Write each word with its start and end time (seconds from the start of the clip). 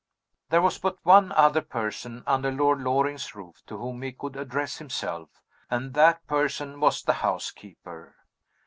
There 0.49 0.63
was 0.63 0.79
but 0.79 0.97
one 1.05 1.31
other 1.33 1.61
person 1.61 2.23
under 2.25 2.51
Lord 2.51 2.81
Loring's 2.81 3.35
roof 3.35 3.61
to 3.67 3.77
whom 3.77 4.01
he 4.01 4.11
could 4.11 4.35
address 4.35 4.79
himself 4.79 5.29
and 5.69 5.93
that 5.93 6.25
person 6.25 6.79
was 6.79 7.03
the 7.03 7.13
housekeeper. 7.21 8.15